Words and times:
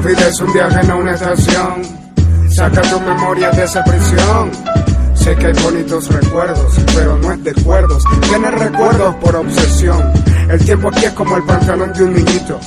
vida 0.00 0.28
es 0.28 0.40
un 0.40 0.52
viaje, 0.52 0.86
no 0.86 0.98
una 0.98 1.12
estación. 1.12 1.82
Saca 2.50 2.82
tu 2.82 3.00
memoria 3.00 3.50
de 3.50 3.64
esa 3.64 3.84
prisión. 3.84 4.50
Sé 5.14 5.36
que 5.36 5.46
hay 5.46 5.52
bonitos 5.62 6.08
recuerdos, 6.08 6.74
pero 6.94 7.16
no 7.18 7.32
es 7.32 7.44
de 7.44 7.54
cuerdos. 7.62 8.02
Tienes 8.28 8.54
recuerdos 8.54 9.14
por 9.16 9.36
obsesión. 9.36 10.12
El 10.48 10.64
tiempo 10.64 10.88
aquí 10.88 11.04
es 11.04 11.12
como 11.12 11.36
el 11.36 11.44
pantalón 11.44 11.92
de 11.92 12.04
un 12.04 12.14
niñito. 12.14 12.58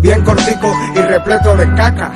Bien 0.00 0.22
cortico 0.22 0.72
y 0.94 0.98
repleto 0.98 1.56
de 1.56 1.74
caca. 1.74 2.12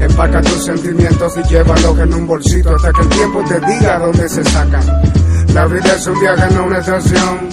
Empaca 0.00 0.40
tus 0.40 0.64
sentimientos 0.64 1.36
y 1.36 1.48
llévalos 1.48 1.98
en 1.98 2.14
un 2.14 2.26
bolsito 2.26 2.74
hasta 2.74 2.92
que 2.92 3.02
el 3.02 3.08
tiempo 3.08 3.44
te 3.46 3.60
diga 3.60 3.98
dónde 3.98 4.28
se 4.28 4.44
sacan. 4.44 4.82
La 5.54 5.66
vida 5.66 5.94
es 5.94 6.06
un 6.06 6.20
viaje, 6.20 6.54
no 6.54 6.64
una 6.64 6.78
estación. 6.78 7.48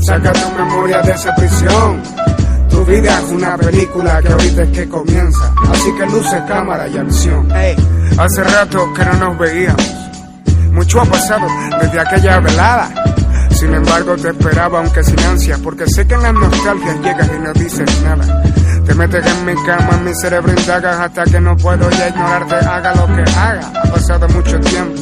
Saca 0.00 0.32
tu 0.32 0.50
memoria 0.58 1.00
de 1.02 1.12
esa 1.12 1.34
prisión. 1.34 2.13
Tu 2.84 2.90
vida 2.90 3.18
es 3.18 3.30
una 3.30 3.56
película 3.56 4.20
que 4.20 4.28
ahorita 4.28 4.62
es 4.62 4.70
que 4.70 4.88
comienza. 4.88 5.54
Así 5.70 5.90
que 5.94 6.04
luce 6.04 6.42
cámara 6.46 6.86
y 6.86 6.98
acción. 6.98 7.48
Hey, 7.54 7.74
hace 8.18 8.44
rato 8.44 8.92
que 8.92 9.04
no 9.06 9.12
nos 9.14 9.38
veíamos. 9.38 9.94
Mucho 10.70 11.00
ha 11.00 11.06
pasado 11.06 11.46
desde 11.80 12.00
aquella 12.00 12.40
velada. 12.40 12.90
Sin 13.52 13.72
embargo, 13.72 14.16
te 14.16 14.28
esperaba, 14.28 14.80
aunque 14.80 15.02
sin 15.02 15.18
ansia, 15.20 15.58
porque 15.62 15.86
sé 15.86 16.06
que 16.06 16.14
en 16.14 16.22
las 16.24 16.34
nostalgias 16.34 17.00
llegas 17.00 17.30
y 17.34 17.38
no 17.42 17.52
dices 17.54 18.02
nada. 18.02 18.42
Te 18.84 18.94
metes 18.94 19.26
en 19.26 19.46
mi 19.46 19.54
cama, 19.64 19.96
mi 20.04 20.14
cerebro 20.16 20.52
indagas 20.52 21.00
hasta 21.00 21.24
que 21.24 21.40
no 21.40 21.56
puedo 21.56 21.88
ya 21.88 22.08
ignorarte, 22.08 22.54
haga 22.54 22.94
lo 22.96 23.06
que 23.06 23.22
haga. 23.30 23.72
Ha 23.82 23.90
pasado 23.92 24.28
mucho 24.28 24.60
tiempo. 24.60 25.00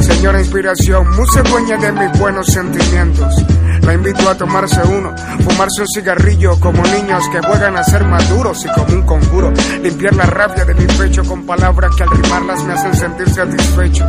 Señora 0.00 0.40
inspiración, 0.40 1.08
mucha 1.14 1.42
dueña 1.42 1.76
de 1.76 1.92
mis 1.92 2.18
buenos 2.18 2.46
sentimientos. 2.46 3.44
La 3.82 3.94
invito 3.94 4.28
a 4.28 4.34
tomarse 4.34 4.80
uno, 4.82 5.14
fumarse 5.44 5.82
un 5.82 5.88
cigarrillo 5.94 6.58
como 6.60 6.82
niños 6.82 7.24
que 7.32 7.40
juegan 7.40 7.76
a 7.76 7.84
ser 7.84 8.04
maduros 8.04 8.64
y 8.64 8.68
como 8.68 8.94
un 8.94 9.02
conjuro. 9.02 9.52
Limpiar 9.82 10.14
la 10.14 10.26
rabia 10.26 10.64
de 10.64 10.74
mi 10.74 10.86
pecho 10.86 11.24
con 11.24 11.46
palabras 11.46 11.94
que 11.96 12.02
al 12.02 12.10
rimarlas 12.10 12.62
me 12.64 12.74
hacen 12.74 12.94
sentir 12.94 13.28
satisfecho 13.30 14.04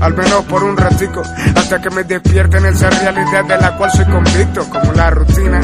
al 0.00 0.14
menos 0.14 0.44
por 0.44 0.62
un 0.62 0.76
ratico, 0.76 1.22
hasta 1.54 1.80
que 1.80 1.90
me 1.90 2.04
despierten 2.04 2.64
en 2.66 2.74
esa 2.74 2.90
realidad 2.90 3.44
de 3.44 3.56
la 3.56 3.76
cual 3.76 3.90
soy 3.92 4.04
convicto, 4.04 4.68
como 4.68 4.92
la 4.92 5.10
rutina, 5.10 5.60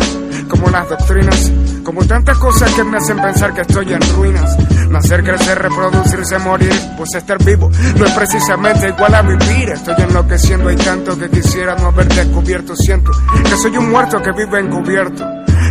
como 0.52 0.68
las 0.68 0.86
doctrinas, 0.86 1.50
como 1.82 2.04
tantas 2.04 2.36
cosas 2.36 2.70
que 2.74 2.84
me 2.84 2.98
hacen 2.98 3.18
pensar 3.18 3.54
que 3.54 3.62
estoy 3.62 3.90
en 3.90 4.02
ruinas. 4.14 4.54
Nacer, 4.90 5.24
crecer, 5.24 5.58
reproducirse, 5.58 6.38
morir, 6.38 6.74
pues 6.98 7.14
estar 7.14 7.42
vivo 7.42 7.70
no 7.96 8.04
es 8.04 8.12
precisamente 8.12 8.88
igual 8.88 9.14
a 9.14 9.22
vivir. 9.22 9.70
Estoy 9.70 9.94
enloqueciendo, 9.98 10.68
hay 10.68 10.76
tanto 10.76 11.18
que 11.18 11.30
quisiera 11.30 11.74
no 11.76 11.86
haber 11.86 12.06
descubierto. 12.08 12.76
Siento 12.76 13.10
que 13.42 13.56
soy 13.56 13.78
un 13.78 13.90
muerto 13.90 14.20
que 14.20 14.30
vive 14.32 14.60
encubierto. 14.60 15.26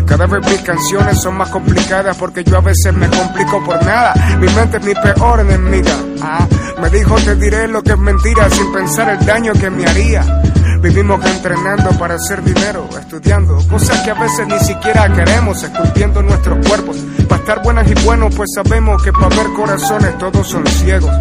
Cada 0.08 0.26
vez 0.26 0.50
mis 0.50 0.62
canciones 0.62 1.22
son 1.22 1.38
más 1.38 1.50
complicadas 1.50 2.18
porque 2.18 2.44
yo 2.44 2.58
a 2.58 2.62
veces 2.62 2.92
me 2.94 3.08
complico 3.08 3.64
por 3.64 3.86
nada. 3.86 4.16
Mi 4.40 4.48
mente 4.48 4.78
es 4.78 4.84
mi 4.84 4.96
peor 4.96 5.42
enemiga. 5.42 5.96
Ah, 6.24 6.48
me 6.82 6.90
dijo 6.90 7.16
te 7.18 7.36
diré 7.36 7.68
lo 7.68 7.84
que 7.84 7.92
es 7.92 8.00
mentira 8.00 8.50
sin 8.50 8.72
pensar 8.74 9.10
el 9.10 9.26
daño 9.28 9.54
que 9.54 9.70
me 9.70 9.86
haría. 9.86 10.42
Vivimos 10.82 11.24
entrenando 11.26 11.92
para 12.00 12.16
hacer 12.16 12.44
dinero, 12.44 12.90
estudiando 13.00 13.56
cosas 13.68 14.00
que 14.02 14.12
a 14.12 14.16
veces 14.16 14.48
ni 14.48 14.60
siquiera 14.60 15.14
queremos, 15.14 15.62
esculpiendo 15.64 16.22
nuestros 16.22 16.68
cuerpos. 16.68 16.98
Para 17.30 17.42
estar 17.42 17.64
buenas 17.64 17.90
y 17.90 17.94
buenos, 18.04 18.34
pues 18.36 18.50
sabemos 18.56 19.02
que 19.04 19.12
para 19.14 19.30
ver 19.30 19.54
corazones 19.54 20.18
todos 20.18 20.48
son 20.48 20.66
ciegos 20.66 21.12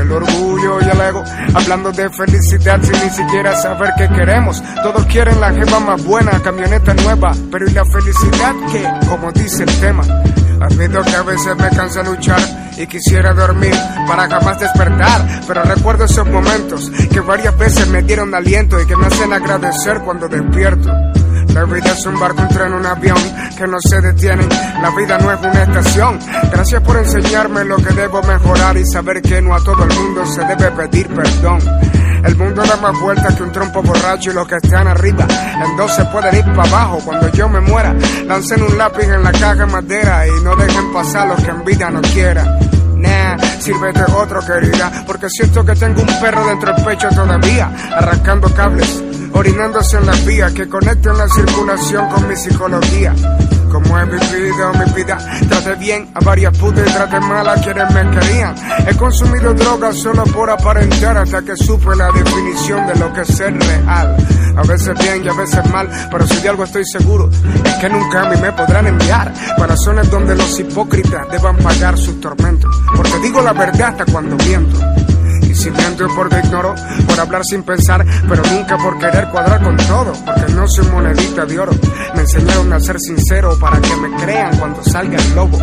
el 0.00 0.12
orgullo 0.12 0.80
y 0.80 0.84
el 0.84 1.00
ego, 1.00 1.24
hablando 1.54 1.92
de 1.92 2.10
felicidad 2.10 2.80
sin 2.82 2.92
ni 2.92 3.10
siquiera 3.10 3.56
saber 3.56 3.90
qué 3.96 4.08
queremos. 4.08 4.62
Todos 4.82 5.04
quieren 5.06 5.40
la 5.40 5.52
jeva 5.52 5.80
más 5.80 6.04
buena, 6.04 6.32
camioneta 6.42 6.94
nueva, 6.94 7.32
pero 7.50 7.68
¿y 7.68 7.72
la 7.72 7.84
felicidad 7.84 8.54
que, 8.70 9.08
como 9.08 9.32
dice 9.32 9.64
el 9.64 9.80
tema? 9.80 10.02
Admito 10.64 11.02
que 11.02 11.14
a 11.14 11.22
veces 11.22 11.54
me 11.56 11.68
cansa 11.68 12.02
luchar 12.02 12.40
y 12.78 12.86
quisiera 12.86 13.34
dormir 13.34 13.74
para 14.08 14.26
jamás 14.26 14.58
despertar, 14.58 15.42
pero 15.46 15.62
recuerdo 15.62 16.06
esos 16.06 16.26
momentos 16.26 16.90
que 17.12 17.20
varias 17.20 17.56
veces 17.58 17.86
me 17.88 18.02
dieron 18.02 18.34
aliento 18.34 18.80
y 18.80 18.86
que 18.86 18.96
me 18.96 19.06
hacen 19.06 19.32
agradecer 19.34 20.00
cuando 20.00 20.26
despierto. 20.26 20.90
La 21.52 21.64
vida 21.64 21.92
es 21.92 22.06
un 22.06 22.18
barco, 22.18 22.42
un 22.42 22.48
tren, 22.48 22.72
un 22.72 22.86
avión 22.86 23.18
que 23.56 23.66
no 23.66 23.78
se 23.78 24.00
detienen. 24.00 24.48
La 24.80 24.90
vida 24.90 25.18
no 25.18 25.32
es 25.32 25.38
una 25.40 25.62
estación. 25.62 26.18
Gracias 26.50 26.82
por 26.82 26.96
enseñarme 26.96 27.64
lo 27.64 27.76
que 27.76 27.92
debo 27.92 28.22
mejorar 28.22 28.76
y 28.78 28.86
saber 28.86 29.20
que 29.20 29.42
no 29.42 29.54
a 29.54 29.62
todo 29.62 29.84
el 29.84 29.94
mundo 29.94 30.24
se 30.26 30.44
debe 30.46 30.70
pedir 30.70 31.08
perdón. 31.08 31.60
El 32.24 32.36
mundo 32.36 32.62
da 32.62 32.76
más 32.76 32.98
vueltas 33.00 33.34
que 33.34 33.42
un 33.42 33.52
trompo 33.52 33.82
borracho 33.82 34.30
y 34.30 34.34
los 34.34 34.46
que 34.46 34.56
están 34.56 34.86
arriba 34.86 35.26
en 35.64 35.76
dos 35.76 35.94
se 35.94 36.04
pueden 36.06 36.36
ir 36.36 36.44
para 36.54 36.68
abajo. 36.68 36.98
Cuando 37.04 37.28
yo 37.32 37.48
me 37.48 37.60
muera, 37.60 37.94
lancen 38.26 38.62
un 38.62 38.78
lápiz 38.78 39.04
en 39.04 39.22
la 39.22 39.32
caja 39.32 39.54
de 39.54 39.66
madera 39.66 40.26
y 40.26 40.42
no 40.42 40.56
dejen 40.56 40.92
pasar 40.92 41.28
los 41.28 41.42
que 41.42 41.50
en 41.50 41.64
vida 41.64 41.90
no 41.90 42.00
quieran. 42.00 42.58
Nah, 42.96 43.36
sírvete 43.60 44.02
otro 44.16 44.40
querida, 44.40 45.04
porque 45.06 45.28
siento 45.28 45.64
que 45.64 45.74
tengo 45.74 46.00
un 46.00 46.20
perro 46.20 46.46
dentro 46.46 46.72
del 46.72 46.84
pecho 46.84 47.08
todavía, 47.10 47.70
arrancando 47.92 48.48
cables 48.54 49.02
orinándose 49.34 49.96
en 49.96 50.06
las 50.06 50.24
vías 50.24 50.52
que 50.52 50.68
conectan 50.68 51.18
la 51.18 51.28
circulación 51.28 52.08
con 52.08 52.28
mi 52.28 52.36
psicología. 52.36 53.14
Como 53.74 53.98
he 53.98 54.04
vivido 54.04 54.72
mi 54.74 54.92
vida, 54.92 55.18
traté 55.48 55.74
bien 55.74 56.08
a 56.14 56.20
varias 56.20 56.56
putas 56.56 56.88
y 56.88 56.92
traté 56.92 57.18
mal 57.18 57.48
a 57.48 57.54
quienes 57.56 57.92
me 57.92 58.08
querían. 58.08 58.54
He 58.86 58.96
consumido 58.96 59.52
drogas 59.52 59.96
solo 59.96 60.22
por 60.26 60.48
aparentar 60.48 61.18
hasta 61.18 61.42
que 61.42 61.56
supe 61.56 61.96
la 61.96 62.08
definición 62.12 62.86
de 62.86 62.94
lo 62.94 63.12
que 63.12 63.22
es 63.22 63.26
ser 63.36 63.52
real. 63.58 64.16
A 64.56 64.62
veces 64.62 64.96
bien 64.96 65.24
y 65.24 65.28
a 65.28 65.32
veces 65.32 65.68
mal, 65.72 65.90
pero 66.08 66.24
si 66.24 66.36
de 66.36 66.50
algo 66.50 66.62
estoy 66.62 66.84
seguro, 66.84 67.28
es 67.64 67.74
que 67.80 67.88
nunca 67.88 68.22
a 68.22 68.30
mí 68.30 68.40
me 68.40 68.52
podrán 68.52 68.86
enviar 68.86 69.34
para 69.58 69.76
zonas 69.76 70.08
donde 70.08 70.36
los 70.36 70.56
hipócritas 70.60 71.28
deban 71.32 71.56
pagar 71.56 71.98
sus 71.98 72.20
tormentos. 72.20 72.70
Porque 72.94 73.18
digo 73.24 73.42
la 73.42 73.54
verdad 73.54 73.88
hasta 73.88 74.04
cuando 74.04 74.36
miento. 74.36 75.03
Porque 75.96 76.40
ignoro, 76.44 76.74
por 77.06 77.20
hablar 77.20 77.42
sin 77.44 77.62
pensar, 77.62 78.04
pero 78.28 78.42
nunca 78.50 78.76
por 78.76 78.98
querer 78.98 79.28
cuadrar 79.28 79.62
con 79.62 79.76
todo, 79.76 80.12
porque 80.24 80.52
no 80.52 80.66
soy 80.66 80.86
monedita 80.88 81.46
de 81.46 81.58
oro. 81.58 81.72
Me 82.14 82.22
enseñaron 82.22 82.72
a 82.72 82.80
ser 82.80 82.98
sincero 82.98 83.56
para 83.60 83.80
que 83.80 83.96
me 83.96 84.10
crean 84.16 84.56
cuando 84.58 84.82
salga 84.82 85.16
el 85.16 85.34
lobo. 85.36 85.58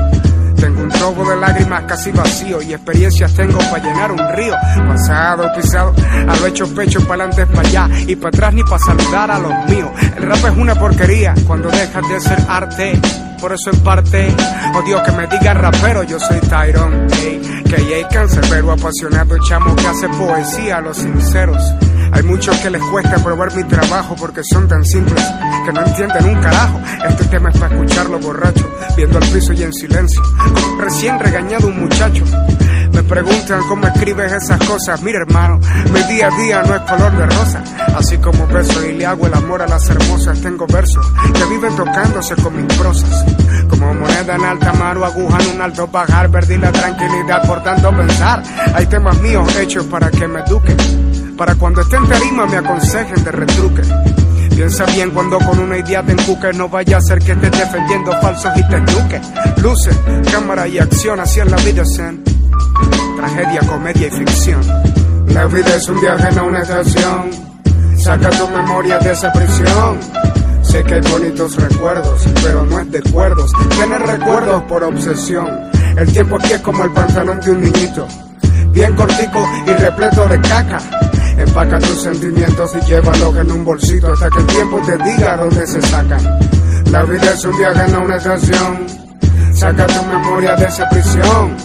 Tengo 0.56 0.84
un 0.84 0.90
trobo 0.90 1.30
de 1.30 1.36
lágrimas 1.36 1.84
casi 1.84 2.12
vacío 2.12 2.62
y 2.62 2.74
experiencias 2.74 3.34
tengo 3.34 3.58
para 3.58 3.84
llenar 3.84 4.12
un 4.12 4.36
río. 4.36 4.54
Pasado, 4.88 5.52
pisado, 5.56 5.94
a 6.28 6.36
lo 6.36 6.46
hecho 6.46 6.74
pecho 6.74 7.06
para 7.08 7.26
adelante, 7.26 7.46
para 7.48 7.68
allá 7.68 7.90
y 8.08 8.16
para 8.16 8.30
atrás 8.30 8.54
ni 8.54 8.64
para 8.64 8.80
saludar 8.80 9.32
a 9.32 9.40
los 9.40 9.54
míos. 9.68 9.90
El 10.16 10.24
rap 10.24 10.46
es 10.46 10.58
una 10.58 10.76
porquería 10.76 11.34
cuando 11.46 11.70
dejas 11.70 12.08
de 12.08 12.20
ser 12.22 12.38
arte. 12.48 13.02
Por 13.42 13.54
eso 13.54 13.72
en 13.74 13.80
parte 13.80 14.36
odio 14.76 15.02
que 15.04 15.12
me 15.14 15.26
digan 15.26 15.58
rapero, 15.58 16.04
yo 16.04 16.20
soy 16.20 16.40
Tyrone, 16.42 17.08
hey, 17.12 17.64
que 17.68 17.76
hay 17.76 18.06
pero 18.50 18.72
apasionado 18.72 19.36
chamo 19.50 19.76
que 19.76 19.88
hace 19.88 20.08
poesía 20.10 20.78
a 20.78 20.82
los 20.82 20.98
sinceros. 20.98 21.64
Hay 22.12 22.22
muchos 22.22 22.56
que 22.60 22.70
les 22.70 22.84
cuesta 22.84 23.16
probar 23.24 23.56
mi 23.56 23.64
trabajo 23.64 24.16
porque 24.16 24.42
son 24.44 24.68
tan 24.68 24.86
simples 24.86 25.26
que 25.66 25.74
no 25.74 25.84
entienden 25.84 26.26
un 26.26 26.40
carajo. 26.40 26.80
Este 27.10 27.24
tema 27.26 27.50
es 27.50 27.58
para 27.58 27.74
escucharlo 27.74 28.20
borracho, 28.20 28.70
viendo 28.96 29.18
al 29.18 29.28
piso 29.30 29.54
y 29.54 29.64
en 29.64 29.74
silencio, 29.74 30.22
como 30.38 30.82
recién 30.82 31.18
regañado 31.20 31.68
un 31.68 31.82
muchacho. 31.82 32.24
Me 33.02 33.08
preguntan 33.08 33.62
cómo 33.68 33.88
escribes 33.88 34.32
esas 34.32 34.60
cosas. 34.64 35.02
Mira, 35.02 35.22
hermano, 35.22 35.60
mi 35.92 36.04
día 36.04 36.28
a 36.28 36.38
día 36.40 36.62
no 36.62 36.76
es 36.76 36.82
color 36.82 37.18
de 37.18 37.26
rosa. 37.26 37.64
Así 37.98 38.16
como 38.20 38.46
beso 38.46 38.86
y 38.86 38.94
le 38.94 39.06
hago 39.08 39.26
el 39.26 39.34
amor 39.34 39.64
a 39.64 39.68
las 39.68 39.90
hermosas, 39.90 40.40
tengo 40.40 40.68
versos 40.68 41.04
que 41.34 41.46
viven 41.46 41.76
tocándose 41.76 42.36
con 42.36 42.56
mis 42.56 42.78
prosas. 42.78 43.26
Como 43.68 43.96
moneda 43.96 44.36
en 44.36 44.44
alta 44.44 44.72
mar 44.74 45.00
o 45.00 45.06
aguja 45.06 45.40
en 45.42 45.56
un 45.56 45.62
alto 45.62 45.88
bajar, 45.88 46.30
perdí 46.30 46.58
la 46.58 46.72
tranquilidad 46.72 47.42
por 47.48 47.64
tanto 47.64 47.90
pensar. 47.90 48.44
Hay 48.76 48.86
temas 48.86 49.20
míos 49.20 49.56
hechos 49.56 49.86
para 49.86 50.12
que 50.12 50.28
me 50.28 50.42
eduquen. 50.42 50.78
Para 51.36 51.56
cuando 51.56 51.82
esté 51.82 51.96
en 51.96 52.08
tarima 52.08 52.46
me 52.46 52.58
aconsejen 52.58 53.24
de 53.24 53.32
retruque. 53.32 53.82
Piensa 54.56 54.86
bien 54.86 55.10
cuando 55.10 55.40
con 55.40 55.58
una 55.58 55.80
idea 55.80 56.04
te 56.04 56.12
encuques, 56.12 56.56
no 56.56 56.70
vaya 56.70 56.98
a 56.98 57.02
ser 57.02 57.18
que 57.18 57.32
estés 57.32 57.52
defendiendo 57.52 58.12
falsos 58.22 58.52
y 58.56 58.68
te 58.68 58.76
eduque. 58.76 59.20
Luce, 59.60 59.90
cámara 60.32 60.68
y 60.68 60.78
acción, 60.78 61.20
así 61.20 61.40
es 61.40 61.50
la 61.50 61.58
vida, 61.58 61.84
zen. 61.96 62.31
Tragedia, 63.16 63.62
comedia 63.68 64.08
y 64.08 64.12
ficción. 64.12 64.62
La 65.28 65.46
vida 65.46 65.76
es 65.76 65.88
un 65.90 66.02
viaje, 66.02 66.32
no 66.36 66.48
una 66.48 66.62
estación. 66.62 67.32
Saca 67.98 68.30
tu 68.32 68.48
memoria 68.50 69.00
de 69.00 69.12
esa 69.12 69.32
prisión. 69.32 70.00
Sé 70.64 70.84
que 70.84 70.96
hay 70.96 71.02
bonitos 71.02 71.56
recuerdos, 71.56 72.26
pero 72.44 72.66
no 72.66 72.80
es 72.80 72.92
de 72.92 73.02
cuerdos. 73.02 73.52
Tienes 73.76 74.02
recuerdos 74.02 74.64
por 74.64 74.84
obsesión. 74.84 75.48
El 75.98 76.12
tiempo 76.12 76.38
aquí 76.38 76.54
es 76.54 76.62
como 76.62 76.84
el 76.84 76.92
pantalón 76.92 77.40
de 77.42 77.52
un 77.52 77.62
niñito. 77.62 78.08
Bien 78.72 78.96
cortico 78.96 79.46
y 79.68 79.72
repleto 79.72 80.28
de 80.28 80.40
caca. 80.42 80.80
Empaca 81.38 81.80
tus 81.80 82.02
sentimientos 82.02 82.72
y 82.76 82.86
llévalos 82.86 83.36
en 83.36 83.52
un 83.52 83.66
bolsito 83.66 84.14
hasta 84.14 84.30
que 84.30 84.40
el 84.40 84.48
tiempo 84.48 84.82
te 84.86 84.98
diga 84.98 85.38
dónde 85.38 85.68
se 85.68 85.82
sacan. 85.82 86.22
La 86.92 87.04
vida 87.04 87.34
es 87.34 87.46
un 87.46 87.58
viaje, 87.58 87.92
no 87.92 88.02
una 88.04 88.16
estación. 88.18 88.88
Saca 89.54 89.88
tu 89.88 90.06
memoria 90.06 90.56
de 90.56 90.66
esa 90.66 90.88
prisión. 90.90 91.58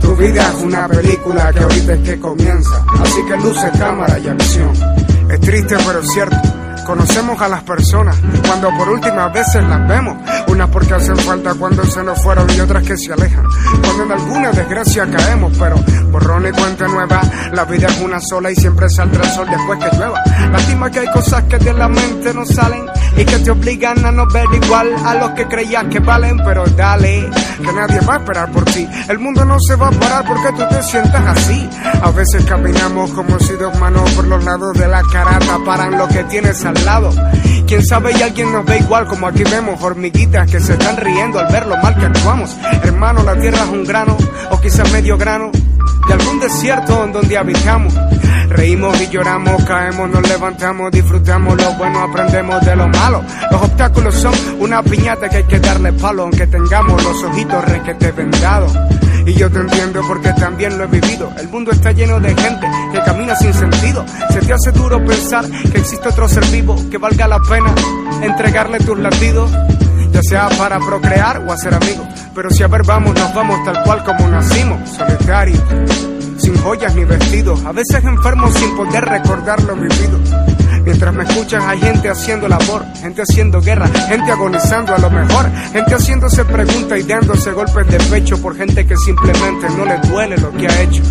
Tu 0.00 0.16
vida 0.16 0.48
es 0.48 0.62
una 0.62 0.88
película 0.88 1.52
que 1.52 1.60
ahorita 1.60 1.94
es 1.94 2.00
que 2.00 2.20
comienza. 2.20 2.84
Así 3.02 3.24
que 3.26 3.36
luce 3.36 3.70
cámara 3.78 4.18
y 4.18 4.28
acción. 4.28 4.72
Es 5.30 5.40
triste 5.40 5.76
pero 5.86 6.02
cierto 6.02 6.36
Conocemos 6.88 7.38
a 7.42 7.48
las 7.48 7.62
personas 7.64 8.16
cuando 8.46 8.70
por 8.70 8.88
últimas 8.88 9.30
veces 9.30 9.62
las 9.62 9.86
vemos. 9.86 10.16
Unas 10.46 10.70
porque 10.70 10.94
hacen 10.94 11.18
falta 11.18 11.52
cuando 11.52 11.84
se 11.84 12.02
nos 12.02 12.18
fueron 12.22 12.48
y 12.56 12.60
otras 12.60 12.82
que 12.82 12.96
se 12.96 13.12
alejan. 13.12 13.44
Cuando 13.82 14.04
en 14.04 14.12
alguna 14.12 14.50
desgracia 14.52 15.06
caemos, 15.06 15.52
pero 15.58 15.76
borrón 16.10 16.46
y 16.46 16.50
cuenta 16.50 16.88
nueva. 16.88 17.20
La 17.52 17.66
vida 17.66 17.88
es 17.88 18.00
una 18.00 18.18
sola 18.20 18.50
y 18.50 18.56
siempre 18.56 18.88
saldrá 18.88 19.22
el 19.22 19.30
sol 19.30 19.46
después 19.50 19.78
que 19.78 19.96
llueva. 19.98 20.22
Lástima 20.50 20.90
que 20.90 21.00
hay 21.00 21.10
cosas 21.10 21.44
que 21.44 21.58
de 21.58 21.74
la 21.74 21.88
mente 21.90 22.32
no 22.32 22.46
salen 22.46 22.86
y 23.18 23.24
que 23.24 23.38
te 23.40 23.50
obligan 23.50 24.04
a 24.04 24.12
no 24.12 24.26
ver 24.26 24.46
igual 24.62 24.94
a 25.04 25.14
los 25.14 25.30
que 25.32 25.46
creías 25.46 25.84
que 25.86 25.98
valen. 25.98 26.38
Pero 26.44 26.64
dale, 26.66 27.28
que 27.58 27.72
nadie 27.72 28.00
va 28.00 28.14
a 28.14 28.16
esperar 28.18 28.52
por 28.52 28.64
ti. 28.64 28.88
El 29.08 29.18
mundo 29.18 29.44
no 29.44 29.58
se 29.60 29.74
va 29.74 29.88
a 29.88 29.90
parar 29.90 30.24
porque 30.26 30.52
tú 30.56 30.62
te 30.68 30.82
sientas 30.84 31.26
así. 31.26 31.68
A 32.00 32.10
veces 32.12 32.44
caminamos 32.44 33.10
como 33.10 33.38
si 33.40 33.54
dos 33.54 33.76
manos 33.80 34.08
por 34.12 34.26
los 34.26 34.44
lados 34.44 34.72
de 34.74 34.86
la 34.86 35.02
cara 35.12 35.38
taparan 35.40 35.98
lo 35.98 36.06
que 36.08 36.22
tienes 36.24 36.64
al 36.64 36.82
lado. 36.84 37.10
Quién 37.66 37.84
sabe 37.84 38.12
y 38.16 38.22
alguien 38.22 38.52
nos 38.52 38.64
ve 38.64 38.78
igual 38.78 39.06
como 39.06 39.26
aquí 39.26 39.42
vemos 39.44 39.82
hormiguitas 39.82 40.50
que 40.50 40.60
se 40.60 40.72
están 40.72 40.96
riendo 40.96 41.38
al 41.38 41.52
ver 41.52 41.66
lo 41.66 41.76
mal 41.78 41.96
que 41.98 42.06
actuamos. 42.06 42.56
Hermano, 42.82 43.22
la 43.24 43.38
tierra 43.38 43.64
es 43.64 43.70
un 43.70 43.84
grano 43.84 44.16
o 44.50 44.60
quizás 44.60 44.90
medio 44.92 45.18
grano 45.18 45.50
de 45.52 46.14
algún 46.14 46.40
desierto 46.40 47.04
en 47.04 47.12
donde 47.12 47.36
habitamos. 47.36 47.92
Reímos 48.48 49.00
y 49.00 49.08
lloramos, 49.08 49.62
caemos, 49.64 50.08
nos 50.08 50.26
levantamos, 50.28 50.90
disfrutamos 50.90 51.56
lo 51.56 51.74
bueno, 51.74 52.00
aprendemos 52.00 52.64
de 52.64 52.76
lo 52.76 52.88
malo. 52.88 53.22
Los 53.50 53.62
obstáculos 53.62 54.14
son 54.14 54.32
una 54.58 54.82
piñata 54.82 55.28
que 55.28 55.38
hay 55.38 55.44
que 55.44 55.60
darle 55.60 55.92
palo, 55.92 56.22
aunque 56.22 56.46
tengamos 56.46 57.02
los 57.04 57.22
ojitos 57.24 57.64
requete 57.64 58.12
vendados. 58.12 58.72
Y 59.26 59.34
yo 59.34 59.50
te 59.50 59.58
entiendo 59.58 60.00
porque 60.08 60.32
también 60.32 60.78
lo 60.78 60.84
he 60.84 60.86
vivido. 60.86 61.30
El 61.36 61.48
mundo 61.48 61.70
está 61.70 61.92
lleno 61.92 62.18
de 62.18 62.34
gente 62.34 62.66
que 62.92 63.02
camina 63.02 63.36
sin 63.36 63.52
sentido. 63.52 64.04
Se 64.30 64.40
te 64.40 64.54
hace 64.54 64.72
duro 64.72 65.04
pensar 65.04 65.44
que 65.46 65.78
existe 65.78 66.08
otro 66.08 66.26
ser 66.26 66.46
vivo 66.46 66.76
que 66.90 66.96
valga 66.96 67.28
la 67.28 67.38
pena 67.40 67.74
entregarle 68.22 68.78
tus 68.78 68.98
latidos. 68.98 69.50
Ya 70.10 70.22
sea 70.22 70.48
para 70.56 70.78
procrear 70.80 71.44
o 71.46 71.52
hacer 71.52 71.74
amigos. 71.74 72.06
Pero 72.34 72.50
si 72.50 72.62
a 72.62 72.68
ver 72.68 72.82
vamos, 72.84 73.14
nos 73.14 73.34
vamos 73.34 73.62
tal 73.64 73.82
cual 73.84 74.02
como 74.04 74.26
nacimos, 74.28 74.88
solitarios 74.96 76.17
sin 76.38 76.56
joyas 76.62 76.94
ni 76.94 77.04
vestidos, 77.04 77.64
a 77.64 77.72
veces 77.72 78.02
enfermos 78.04 78.54
sin 78.54 78.76
poder 78.76 79.04
recordar 79.04 79.62
lo 79.64 79.74
vivido. 79.76 80.18
Mientras 80.84 81.14
me 81.14 81.24
escuchas 81.24 81.62
hay 81.64 81.80
gente 81.80 82.08
haciendo 82.08 82.48
labor, 82.48 82.84
gente 83.00 83.22
haciendo 83.22 83.60
guerra, 83.60 83.88
gente 84.08 84.32
agonizando 84.32 84.94
a 84.94 84.98
lo 84.98 85.10
mejor, 85.10 85.50
gente 85.72 85.94
haciéndose 85.94 86.44
preguntas 86.44 86.98
y 86.98 87.02
dándose 87.02 87.50
golpes 87.52 87.86
de 87.88 87.98
pecho 88.10 88.40
por 88.40 88.56
gente 88.56 88.86
que 88.86 88.96
simplemente 88.96 89.68
no 89.76 89.84
le 89.84 89.98
duele 90.08 90.36
lo 90.38 90.50
que 90.52 90.66
ha 90.66 90.82
hecho. 90.82 91.02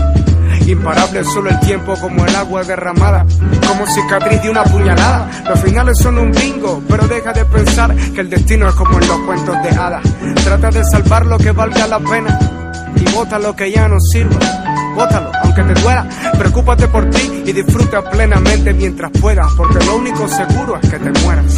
Imparable 0.66 1.24
solo 1.24 1.50
el 1.50 1.60
tiempo 1.60 1.94
como 2.02 2.26
el 2.26 2.36
agua 2.36 2.64
derramada, 2.64 3.26
como 3.68 3.86
cicatriz 3.86 4.42
de 4.42 4.50
una 4.50 4.64
puñalada. 4.64 5.30
Los 5.48 5.60
finales 5.62 5.98
son 6.00 6.18
un 6.18 6.32
bingo, 6.32 6.82
pero 6.90 7.08
deja 7.08 7.32
de 7.32 7.46
pensar 7.46 7.96
que 7.96 8.22
el 8.22 8.30
destino 8.30 8.68
es 8.68 8.76
como 8.76 9.00
en 9.00 9.08
los 9.08 9.20
cuentos 9.20 9.56
de 9.64 9.70
hadas. 9.70 10.04
Trata 10.44 10.72
de 10.72 10.84
salvar 10.86 11.26
lo 11.26 11.38
que 11.38 11.52
valga 11.52 11.88
la 11.88 12.00
pena 12.00 12.56
y 12.95 13.12
bota 13.13 13.39
lo 13.39 13.56
que 13.56 13.72
ya 13.72 13.88
no 13.88 13.98
sirva 14.00 14.68
bótalo, 14.98 15.31
aunque 15.44 15.63
te 15.63 15.81
duela. 15.81 16.06
Preocúpate 16.38 16.88
por 16.88 17.10
ti 17.12 17.44
y 17.45 17.54
disfruta 17.54 18.01
plenamente 18.10 18.74
mientras 18.74 19.12
puedas, 19.12 19.48
porque 19.56 19.86
lo 19.86 19.98
único 19.98 20.28
seguro 20.28 20.80
es 20.81 20.89
que 20.89 21.00
te 21.00 21.12
mueras. 21.22 21.56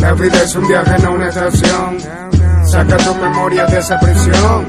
La 0.00 0.12
vida 0.12 0.42
es 0.42 0.54
un 0.54 0.68
viaje, 0.68 1.02
no 1.02 1.12
una 1.12 1.28
estación. 1.28 1.96
Saca 2.66 2.96
tu 2.98 3.14
memoria 3.14 3.64
de 3.66 3.78
esa 3.78 3.98
prisión. 3.98 4.66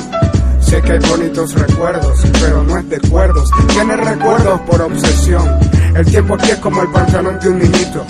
Sé 0.61 0.81
que 0.81 0.93
hay 0.93 0.99
bonitos 0.99 1.53
recuerdos, 1.53 2.23
pero 2.39 2.63
no 2.63 2.77
es 2.77 2.89
de 2.89 2.95
acuerdos. 2.95 3.49
Tienes 3.69 3.99
recuerdos 3.99 4.61
por 4.61 4.81
obsesión. 4.81 5.59
El 5.95 6.05
tiempo 6.05 6.35
aquí 6.35 6.51
es 6.51 6.57
como 6.57 6.81
el 6.81 6.89
pantalón 6.89 7.39
de 7.39 7.49
un 7.49 7.59
niñito. 7.59 8.05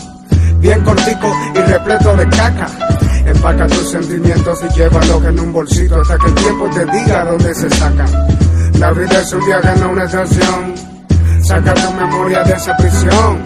Bien 0.60 0.84
cortico 0.84 1.32
y 1.56 1.60
repleto 1.60 2.16
de 2.16 2.28
caca. 2.30 2.87
Empaca 3.50 3.74
tus 3.74 3.92
sentimientos 3.92 4.60
y 4.62 4.78
llévalos 4.78 5.24
en 5.24 5.40
un 5.40 5.54
bolsito 5.54 6.02
hasta 6.02 6.18
que 6.18 6.28
el 6.28 6.36
tiempo 6.36 6.70
te 6.70 6.86
diga 6.86 7.24
dónde 7.24 7.56
se 7.56 7.70
sacan. 7.70 8.10
La 8.78 8.92
vida 8.92 9.22
es 9.22 9.32
un 9.32 9.46
viaje, 9.46 9.80
no 9.80 9.92
una 9.92 10.04
estación. 10.04 10.76
Saca 11.44 11.74
tu 11.74 11.94
memoria 11.94 12.44
de 12.44 12.52
esa 12.52 12.76
prisión. 12.76 13.42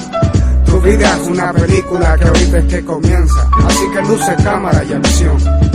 Tu 0.66 0.82
vida 0.82 1.18
es 1.22 1.28
una 1.28 1.54
película 1.54 2.18
que 2.18 2.28
ahorita 2.30 2.58
es 2.58 2.66
que 2.66 2.84
comienza. 2.84 3.48
Así 3.68 3.92
que 3.94 4.02
luce 4.02 4.36
cámara 4.44 4.84
y 4.84 4.94
acción. 4.94 5.71